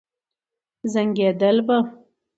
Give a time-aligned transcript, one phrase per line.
[0.93, 1.77] زنګېدل به.